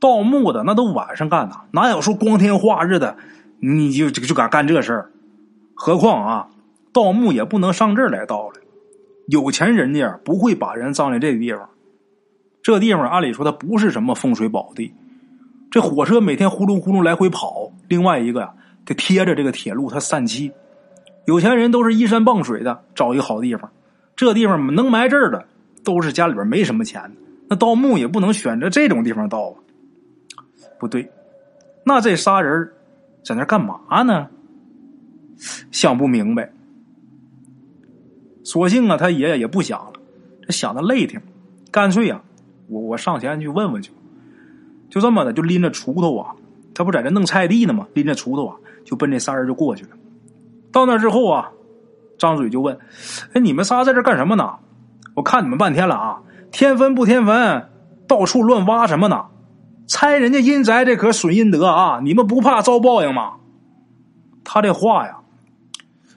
[0.00, 3.16] 盗墓的那都晚上干的，哪有说光天化日的
[3.60, 5.10] 你就就敢干这事儿？
[5.74, 6.48] 何况啊，
[6.92, 8.54] 盗墓也不能上这儿来盗了。
[9.26, 11.68] 有钱人家不会把人葬在这个地方。
[12.62, 14.92] 这地方按理说它不是什么风水宝地，
[15.70, 17.70] 这火车每天呼噜呼噜来回跑。
[17.88, 18.52] 另外一个呀。
[18.86, 20.52] 得贴着这个铁路，它散气。
[21.24, 23.68] 有钱人都是依山傍水的，找一个好地方。
[24.14, 25.44] 这地方能埋这儿的，
[25.82, 27.02] 都是家里边没什么钱。
[27.48, 29.58] 那盗墓也不能选择这种地方盗啊。
[30.78, 31.10] 不对，
[31.82, 32.70] 那这仨人
[33.24, 34.28] 在那干嘛呢？
[35.72, 36.48] 想不明白。
[38.46, 39.92] 索性啊，他爷爷也不想了，
[40.46, 41.20] 这想的累挺，
[41.72, 42.22] 干脆啊，
[42.68, 43.90] 我我上前去问问去。
[44.88, 46.36] 就这么的，就拎着锄头啊，
[46.72, 47.88] 他不在这弄菜地呢吗？
[47.92, 48.56] 拎着锄头啊。
[48.84, 49.90] 就奔这仨人就过去了。
[50.70, 51.50] 到那之后啊，
[52.18, 52.78] 张嘴就问
[53.34, 54.58] ：“哎，你们仨在这干什么呢？
[55.14, 57.68] 我看你们半天了啊，天坟不天坟，
[58.06, 59.24] 到处乱挖什么呢？
[59.88, 61.98] 拆人家阴宅，这可损阴德啊！
[62.00, 63.32] 你们不怕遭报应吗？”
[64.44, 65.16] 他这话呀，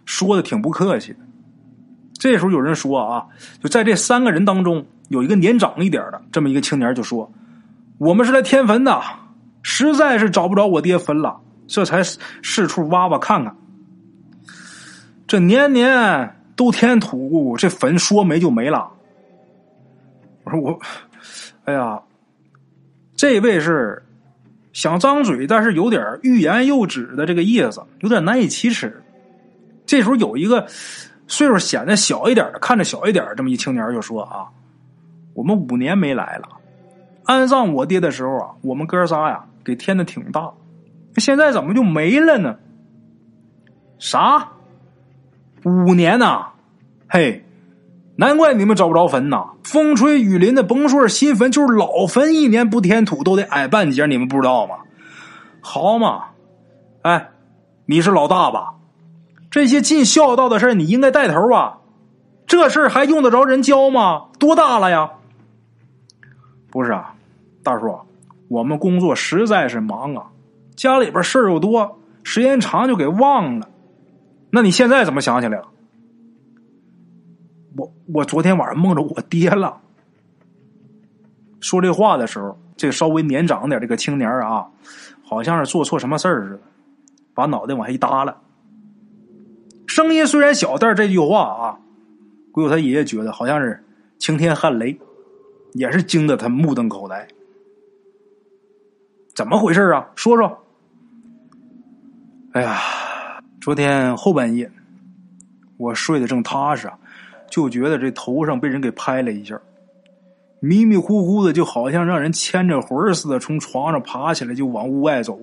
[0.06, 1.20] 说的挺不客气的。
[2.20, 3.26] 这时候有人说啊，
[3.64, 7.32] 就在这三个人当中，有一个年长一点的这么一个青年就说
[7.98, 9.02] ：“我们是来添坟的，
[9.64, 13.56] 实在是找不着我爹坟了。”这才四处挖挖看看，
[15.28, 18.90] 这年年都填土，这坟说没就没了。
[20.44, 20.80] 我说我，
[21.66, 22.02] 哎呀，
[23.16, 24.04] 这位是
[24.74, 29.04] 想张嘴，但是有点欲言又止的这个意思，有点难以启齿。
[29.86, 30.68] 这时候有一个
[31.30, 34.48] 岁数显得小一点的，看着小一点这么一青年就说啊
[35.34, 36.50] ：“我们五年没来了，
[37.24, 40.52] 安葬我爹的时候啊，我们哥仨呀给填的挺大。”
[41.18, 42.58] 现在怎么就没了呢？
[43.98, 44.50] 啥？
[45.65, 46.48] 五年呐？
[47.08, 47.46] 嘿，
[48.15, 49.50] 难怪你们找不着坟呐！
[49.63, 54.78] 风吹雨淋的，甭说是新坟，就是老坟，一年不填土都得矮半截，你们不知道吗？
[55.62, 56.28] 好嘛，
[57.02, 57.30] 哎，
[57.86, 58.76] 你是老大吧？
[59.52, 61.78] 这些尽孝道的事你应该带头啊！
[62.46, 64.28] 这事还用得着人教吗？
[64.40, 65.12] 多大了呀？
[66.70, 67.16] 不是啊，
[67.64, 68.00] 大叔，
[68.48, 70.28] 我们工作实在是忙啊。
[70.76, 73.68] 家里边事儿又多，时间长就给忘了。
[74.52, 75.68] 那你现在怎么想起来了？
[77.76, 79.80] 我我昨天晚上梦着我爹了。
[81.60, 84.68] 说这话的时候，这稍微年长点这个青年啊，
[85.24, 86.60] 好像是做错什么事儿似的，
[87.34, 88.36] 把脑袋往下一耷拉。
[90.00, 91.78] 声音虽然小，但是这句话啊，
[92.54, 93.84] 鬼友他爷爷觉得好像是
[94.18, 94.98] 晴天撼雷，
[95.74, 97.28] 也是惊得他目瞪口呆。
[99.36, 100.10] 怎么回事啊？
[100.16, 100.58] 说说。
[102.54, 102.80] 哎呀，
[103.60, 104.72] 昨天后半夜，
[105.76, 106.98] 我睡得正踏实啊，
[107.52, 109.60] 就觉得这头上被人给拍了一下，
[110.62, 115.38] 迷迷糊糊的，就好像让人牵着魂似的，从床上爬起来就往屋外走。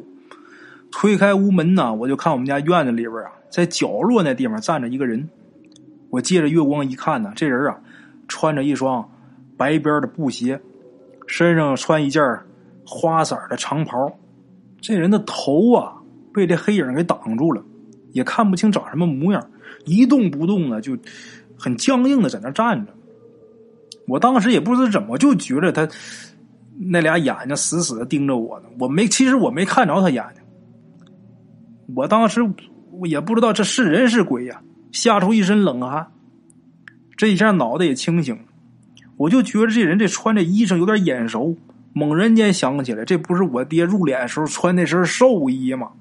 [0.91, 5.29] 推开屋门呢，我就看我们家院子里边啊，在角落那地方站着一个人。
[6.11, 7.79] 我借着月光一看呢，这人啊，
[8.29, 9.09] 穿着一双
[9.57, 10.61] 白边的布鞋，
[11.27, 12.23] 身上穿一件
[12.85, 14.11] 花色的长袍，
[14.81, 15.95] 这人的头啊。
[16.35, 17.65] 被这黑影给挡住了，
[18.13, 19.43] 也看不清长什么模样，
[19.87, 20.95] 一动不动的，就
[21.57, 22.93] 很僵硬的在那站着。
[24.07, 25.89] 我当时也不知道怎么，就觉得他
[26.79, 28.67] 那俩眼睛死死的盯着我呢。
[28.79, 30.43] 我没，其实我没看着他眼睛。
[31.95, 32.41] 我当时
[33.05, 36.09] 也不知道这是人是鬼呀，吓出一身冷汗。
[37.17, 38.43] 这一下脑袋也清醒了，
[39.17, 41.57] 我就觉得这人这穿这衣裳有点眼熟，
[41.93, 45.93] 猛然间想起来，这不是我爹入殓时候穿那身寿衣吗？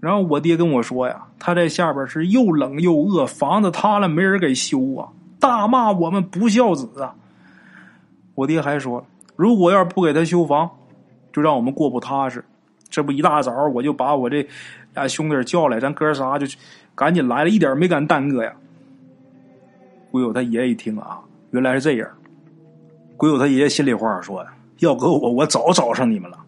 [0.00, 5.08] 然后我爹跟我说呀，他在下边是又冷又饿，房子塌了没人给修啊，
[5.40, 7.14] 大骂我们不孝子啊。
[8.34, 9.04] 我爹还说，
[9.34, 10.70] 如果要是不给他修房，
[11.32, 12.44] 就让我们过不踏实。
[12.88, 14.46] 这不一大早我就把我这
[14.94, 16.46] 俩兄弟叫来，咱哥仨就
[16.94, 18.52] 赶紧来了，一点没敢耽搁呀。
[20.10, 21.20] 鬼友他爷爷一听啊，
[21.50, 22.08] 原来是这样。
[23.16, 24.46] 鬼友他爷爷心里话说
[24.78, 26.38] 要搁我，我早找上你们了，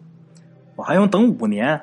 [0.75, 1.79] 我还用等五年。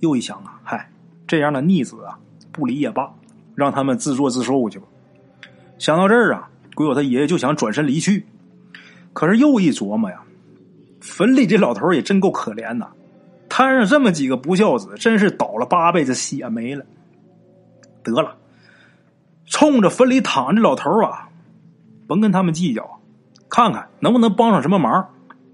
[0.00, 0.90] 又一想啊，嗨，
[1.26, 2.18] 这样的逆子啊，
[2.52, 3.10] 不理也罢，
[3.54, 4.84] 让他们自作自受去吧。
[5.78, 8.24] 想到这儿啊，鬼友他爷爷就想转身离去，
[9.12, 10.22] 可是又一琢磨呀，
[11.00, 12.86] 坟里这老头也真够可怜的，
[13.56, 16.84] 摊上这么几个不孝子，真是倒了八辈子血霉了。
[18.02, 18.36] 得了，
[19.46, 21.30] 冲着坟里躺着老头啊，
[22.06, 23.00] 甭跟他们计较，
[23.48, 25.08] 看看能不能帮上什么忙，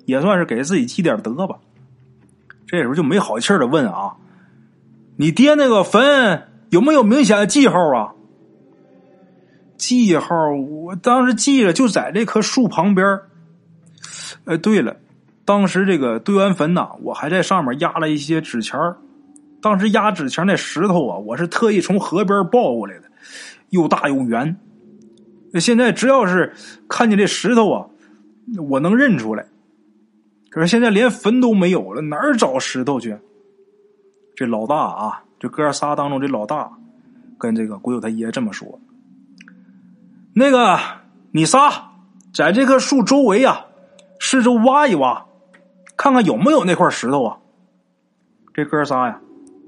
[0.05, 1.61] 也算是给自己积点德吧。
[2.67, 4.17] 这时候就没好气的问啊
[5.15, 8.15] ：“你爹那个坟有没有明显的记号啊？”
[9.79, 13.21] 记号，我当时记着，就在这棵树旁边。
[14.47, 14.97] 哎，对了，
[15.45, 18.79] 当时这个堆完坟呐，我还在上面压了一些纸钱
[19.61, 23.05] 当时压纸钱那石头啊，我是特意从河边抱过来的，
[23.71, 24.57] 又大又圆。
[25.61, 26.53] 现在只要是
[26.89, 27.87] 看见这石头啊，
[28.69, 29.47] 我能认出来。
[30.51, 33.17] 可是现在连坟都没有了，哪儿找石头去？
[34.35, 36.73] 这老大啊，这哥仨当中这老大，
[37.39, 38.81] 跟这个鬼友他爷这么说。
[40.35, 40.79] 那个，
[41.31, 41.93] 你仨
[42.33, 43.67] 在这棵树周围啊，
[44.19, 45.27] 四周挖一挖，
[46.03, 47.39] 看看有没有那块石头啊。
[48.53, 49.21] 这哥仨呀，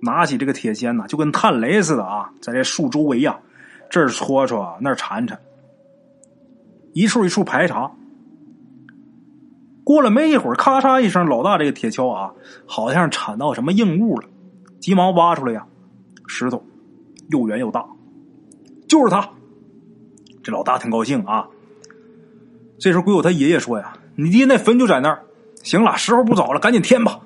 [0.03, 3.39] 拿起这个铁锨呐，就跟探雷似的啊，在这树周围呀，
[3.89, 5.39] 这儿戳戳，那儿铲铲，
[6.93, 7.93] 一处一处排查。
[9.85, 12.33] 过了没一会儿，咔嚓一声，老大这个铁锹啊，
[12.67, 14.27] 好像铲到什么硬物了，
[14.81, 15.65] 急忙挖出来呀，
[16.27, 16.65] 石头
[17.29, 17.87] 又圆又大，
[18.89, 19.31] 就是他。
[20.43, 21.47] 这老大挺高兴啊！
[22.81, 25.23] 这时候，鬼友他爷爷说：“呀，你爹那坟就在那儿。
[25.65, 27.19] 行了，时候不早了，赶紧填吧。”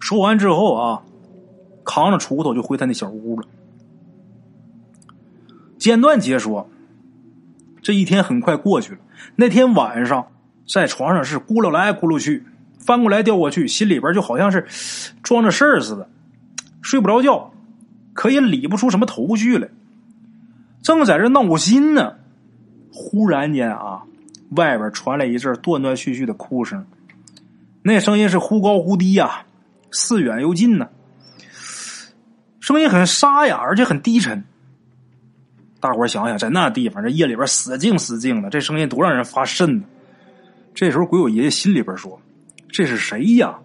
[0.00, 1.02] 说完之后啊，
[1.84, 3.46] 扛着锄头就回他那小屋了。
[5.76, 6.68] 简短解说：
[7.82, 8.98] 这一天很快过去了。
[9.36, 10.26] 那天晚上，
[10.66, 12.44] 在床上是咕噜来咕噜去，
[12.78, 14.66] 翻过来调过去，心里边就好像是
[15.22, 16.08] 装着事儿似的，
[16.80, 17.52] 睡不着觉，
[18.12, 19.68] 可也理不出什么头绪来。
[20.82, 22.14] 正在这闹心呢，
[22.92, 24.02] 忽然间啊，
[24.56, 26.84] 外边传来一阵断断续续的哭声，
[27.82, 29.44] 那声音是忽高忽低呀，
[29.90, 30.88] 似远又近呢，
[32.60, 34.44] 声音很沙哑，而且很低沉。
[35.80, 39.84] 大伙想想，在那地方，这夜里边死静死静的，这声音多让人发瘆呢。
[40.72, 42.20] 这时候，鬼友爷爷心里边说
[42.70, 43.58] ：“这是谁呀？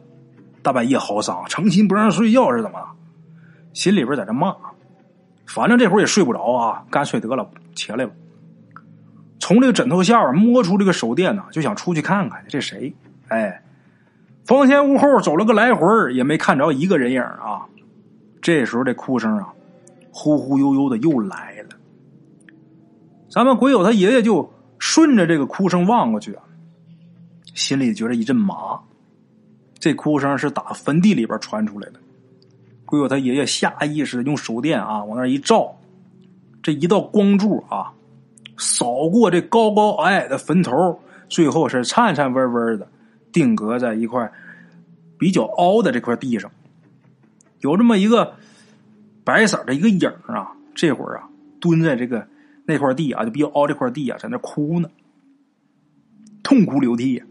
[0.64, 2.84] 大半夜嚎丧，成心不让睡觉是怎么？”
[3.74, 4.56] 心里边在这骂。
[5.46, 8.12] 反正这会儿也睡不着啊，干脆得了，起来吧。
[9.40, 12.92] 从这个枕头下边摸出这个手电呢，就想出去看看这谁。
[13.28, 13.62] 哎，
[14.48, 17.68] 房前屋后走了个来回也没看着一个人影啊。
[18.42, 19.54] 这时候这哭声啊，
[20.10, 21.76] 忽忽悠悠的又来了。
[23.30, 26.44] 咱们鬼友他爷爷就顺着这个哭声望过去啊，
[27.54, 28.80] 心里觉得一阵麻。
[29.78, 32.00] 这哭声是打坟地里边传出来的。
[32.86, 35.76] 鬼友他爷爷下意识用手电啊往那一照，
[36.64, 37.92] 这一道光柱啊
[38.58, 42.88] 扫过这高高矮矮的坟头，最后是颤颤巍巍的
[43.32, 44.32] 定格在一块
[45.18, 46.52] 比较凹的这块地上，
[47.60, 48.36] 有这么一个
[49.24, 52.28] 白色的一个影啊，这会儿啊蹲在这个
[52.66, 54.90] 那块地啊就比较凹这块地啊，在那哭呢，
[56.44, 57.24] 痛哭流涕。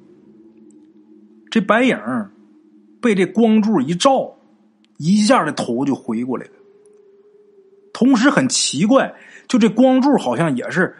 [1.50, 1.98] 这白影
[3.00, 4.32] 被这光柱一照。
[4.98, 6.52] 一下的头就回过来了，
[7.92, 9.14] 同时很奇怪，
[9.46, 10.96] 就这光柱好像也是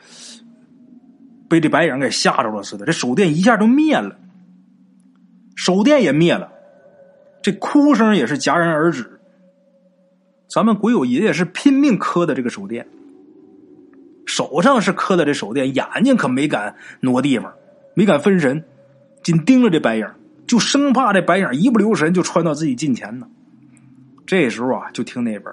[1.48, 4.14] 被这白影给吓着了似的，这手电一下就灭了，
[5.66, 6.52] 手电也灭了，
[7.42, 9.18] 这哭声也是戛然而止。
[10.46, 12.86] 咱们鬼友爷爷是拼命磕的这个手电，
[14.26, 17.52] 手上是磕的这手电，眼睛可没敢挪地方，
[17.94, 18.62] 没敢分神，
[19.24, 20.08] 紧盯着这白影，
[20.46, 23.26] 就生怕这白影一不留神就穿到自己近前呢。
[24.24, 25.52] 这时候啊，就听那边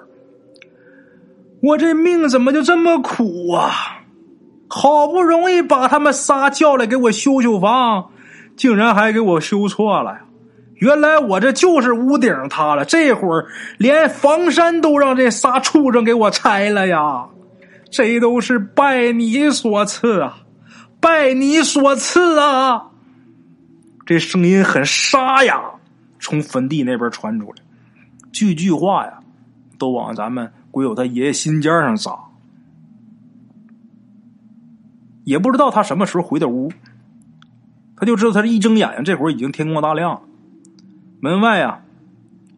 [1.60, 4.04] 我这命怎么就这么苦啊？
[4.68, 8.12] 好不容易把他们仨叫来给我修修房，
[8.56, 10.20] 竟然还给我修错了呀！
[10.76, 13.46] 原来我这就是屋顶塌了，这会儿
[13.78, 17.26] 连房山都让这仨畜生给我拆了呀！
[17.90, 20.38] 这都是拜你所赐啊，
[21.00, 22.90] 拜你所赐啊！
[24.04, 25.62] 这声音很沙哑，
[26.18, 27.62] 从坟地那边传出来。
[28.32, 29.20] 句句话呀，
[29.78, 32.18] 都往咱们鬼友他爷爷心尖上扎。
[35.22, 36.70] 也不知道他什么时候回的屋，
[38.04, 40.20] 他就知道他这一睁眼睛，这会儿已经天光大亮了。
[41.20, 41.80] 门外啊，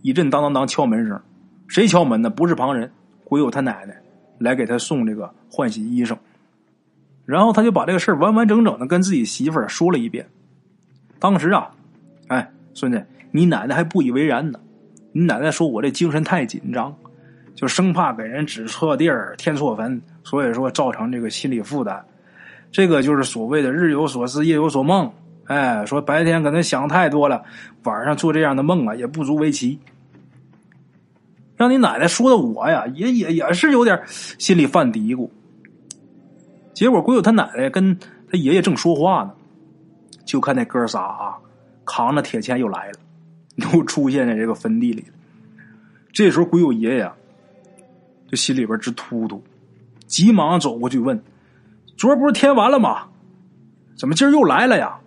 [0.03, 1.21] 一阵当当当敲门声，
[1.69, 2.29] 谁敲门呢？
[2.29, 2.91] 不是旁人，
[3.23, 3.97] 鬼友他奶奶
[4.41, 6.17] 来给他送这个换洗衣裳。
[7.25, 10.27] 然后他就把这个事儿完完整整的跟自己媳妇儿说了一遍。
[11.21, 11.71] 当时啊，
[12.27, 14.59] 哎，孙子，你奶奶还不以为然呢。
[15.13, 16.93] 你奶奶说：“我这精神太紧张，
[17.55, 22.05] 就生怕给人指错地儿、添错坟，所以说造成这个心理负担。
[22.73, 25.09] 这个就是所谓的日有所思，夜有所梦。
[25.47, 27.45] 哎，说白天可能想太多了，
[27.85, 29.79] 晚上做这样的梦啊，也不足为奇。
[31.57, 35.31] 让你奶奶说的我呀，也也也是有点心里犯嘀咕。
[36.75, 37.97] 结果鬼友他奶奶跟
[38.31, 39.33] 他爷爷正说话呢，
[40.25, 41.39] 就看那哥仨啊，
[41.85, 42.99] 扛着铁钳又来了，
[43.73, 45.15] 又出现在这个坟地里了。
[46.13, 47.11] 这时候鬼友爷爷
[48.29, 49.43] 这心里边直突突，
[50.07, 51.23] 急忙走过去问
[51.97, 53.05] ：“昨儿不是填完了吗？
[53.97, 54.99] 怎么今儿又来了呀？”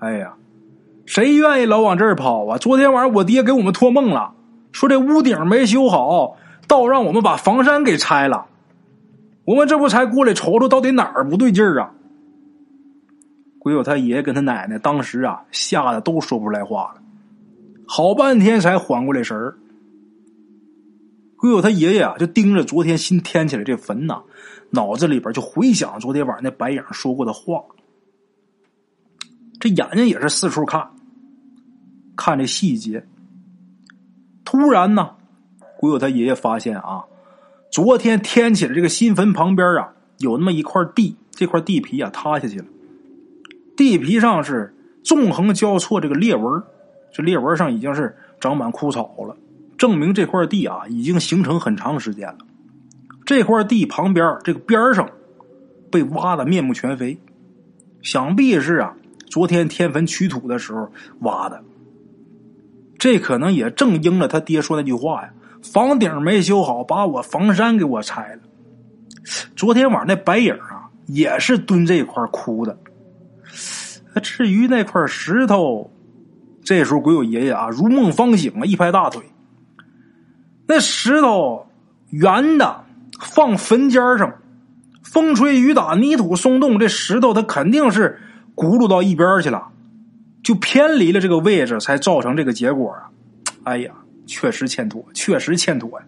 [0.00, 0.34] 哎呀，
[1.06, 2.58] 谁愿意老往这儿跑啊？
[2.58, 4.34] 昨天晚上我爹给我们托梦了，
[4.72, 6.36] 说这屋顶没修好，
[6.66, 8.46] 倒让我们把房山给拆了。
[9.44, 11.90] 我们这不才过来瞅瞅，到底哪儿不对劲儿啊？
[13.58, 17.02] 鬼友他爷爷跟他奶奶当时啊，吓得都说不出来话了，
[17.86, 19.58] 好半天才缓过来神儿。
[21.36, 24.22] 鬼友他爷爷啊，就盯着昨天新添起来这坟呐，
[24.70, 27.62] 脑子里边就回想昨天晚上那白影说过的话。
[29.60, 30.90] 这眼睛也是四处看，
[32.16, 33.04] 看这细节。
[34.44, 35.10] 突然呢，
[35.78, 37.04] 鬼友他爷爷发现啊，
[37.70, 42.64] 昨天天起的这个新坟旁边啊，有那么一块地，这块地皮啊塌下去了，
[43.76, 46.62] 地皮上是纵横交错这个裂纹，
[47.12, 49.36] 这裂纹上已经是长满枯草了，
[49.76, 52.38] 证明这块地啊已经形成很长时间了。
[53.26, 55.10] 这块地旁边这个边上
[55.90, 57.18] 被挖的面目全非，
[58.02, 58.94] 想必是啊。
[59.30, 61.62] 昨天天坟取土的时候挖的，
[62.98, 65.30] 这可能也正应了他爹说那句话呀
[65.62, 68.40] ：“房顶没修好，把我房山给我拆了。”
[69.54, 72.78] 昨天晚上那白影啊，也是蹲这块哭的。
[74.22, 75.90] 至于那块石头，
[76.64, 79.22] 这时候鬼友爷爷啊如梦方醒啊，一拍大腿
[80.66, 81.66] ：“那石头
[82.08, 82.84] 圆的，
[83.20, 84.32] 放坟尖上，
[85.02, 88.18] 风吹雨打，泥土松动，这石头它肯定是。”
[88.58, 89.68] 轱辘到一边去了，
[90.42, 93.08] 就偏离了这个位置，才造成这个结果啊！
[93.62, 93.92] 哎呀，
[94.26, 96.06] 确实欠妥，确实欠妥呀！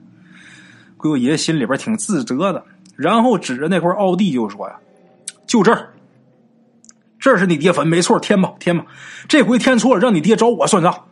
[0.97, 2.65] 鬼友爷心里边挺自责的，
[2.97, 4.77] 然后指着那块奥地就说呀
[5.47, 5.91] ：“就这儿，
[7.21, 8.85] 这是你爹坟，没错，填吧，填吧。
[9.29, 11.07] 这回填错了，让你爹找我算账。”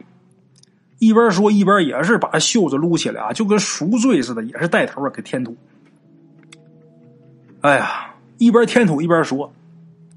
[0.99, 5.57] 一边说一边也是把袖子撸起来啊，就跟赎罪似的，也是带头啊给填土。
[7.61, 9.53] 哎呀，一边填土一边说。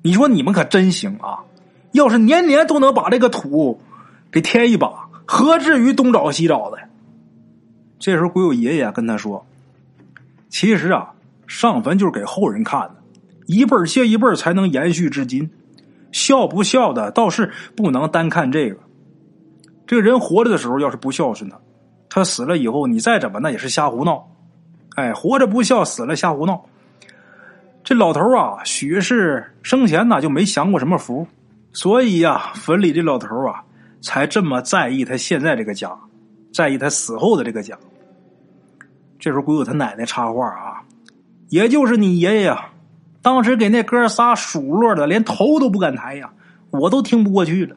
[0.02, 1.39] 你说你们可真行啊！
[1.91, 3.80] 要是年年都能把这个土
[4.32, 6.78] 给添一把，何至于东找西找的？
[7.99, 9.45] 这时候，鬼友爷爷跟他说
[10.49, 11.12] ：“其实啊，
[11.45, 12.95] 上坟就是给后人看的，
[13.45, 15.49] 一辈接一辈才能延续至今。
[16.12, 18.78] 孝不孝的倒是不能单看这个。
[19.86, 21.60] 这个人活着的时候要是不孝顺他，
[22.10, 24.26] 他死了以后你再怎么那也是瞎胡闹。
[24.95, 26.64] 哎，活着不孝，死了瞎胡闹。”
[27.91, 31.27] 这老头啊，许是生前呢就没享过什么福，
[31.73, 33.65] 所以呀，坟里这老头啊，
[33.99, 35.93] 才这么在意他现在这个家，
[36.53, 37.77] 在意他死后的这个家。
[39.19, 40.83] 这时候，鬼友他奶奶插话啊，
[41.49, 42.69] 也就是你爷爷呀，
[43.21, 46.31] 当时给那哥仨数落的，连头都不敢抬呀，
[46.69, 47.75] 我都听不过去了。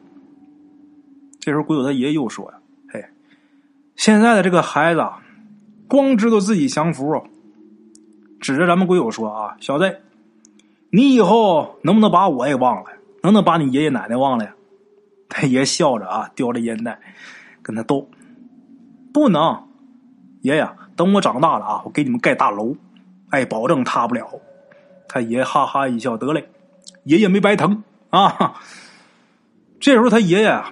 [1.41, 2.57] 这时候，鬼友他爷爷又说呀
[2.87, 3.03] ：“嘿，
[3.97, 5.05] 现在的这个孩子，
[5.89, 7.21] 光知道自己享福。”
[8.45, 10.01] 指着咱们鬼友说：“啊，小子，
[10.91, 12.91] 你以后能不能把我也忘了？
[13.23, 14.53] 能不能把你爷爷奶奶忘了呀？”
[15.27, 16.99] 他爷笑着啊，叼着烟袋
[17.63, 18.07] 跟他斗
[19.11, 19.67] ：“不能，
[20.43, 22.75] 爷爷，等我长大了啊，我给你们盖大楼，
[23.31, 24.29] 哎，保证塌不了。”
[25.09, 26.47] 他爷哈哈一笑：“得嘞，
[27.05, 28.61] 爷爷没白疼啊。”
[29.81, 30.71] 这时候，他爷爷啊，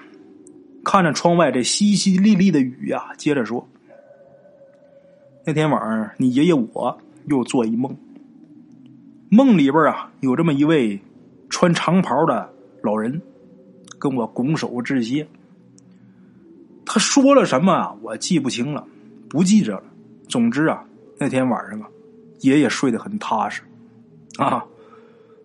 [0.86, 3.68] 看着窗外这淅淅沥沥的雨呀，接着说
[5.44, 6.96] ：“那天晚上，你爷爷我。”
[7.26, 7.96] 又做一梦，
[9.30, 11.00] 梦里边啊，有这么一位
[11.50, 13.22] 穿长袍的老人
[14.00, 15.28] 跟我拱手致谢。
[16.86, 17.96] 他说了什么啊？
[18.02, 18.86] 我记不清了，
[19.30, 19.84] 不记着了。
[20.28, 20.84] 总之啊，
[21.18, 21.88] 那天晚上啊，
[22.42, 23.62] 爷爷睡得很踏实
[24.38, 24.66] 啊。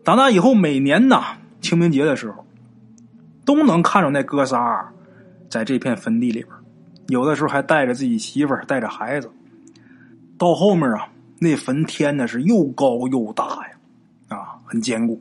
[0.04, 2.44] 打那以后，每年呐清明节的时候，
[3.44, 4.92] 都能看着那哥仨
[5.48, 6.48] 在这片坟地里边，
[7.06, 9.30] 有的时候还带着自己媳妇儿，带着孩子。
[10.36, 11.08] 到后面啊。
[11.40, 15.20] 那坟填的是又高又大呀，啊，很坚固，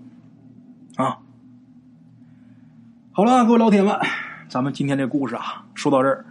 [0.95, 1.19] 啊。
[3.11, 3.95] 好了，各位老铁们，
[4.47, 6.25] 咱们今天这故事啊，说到这儿。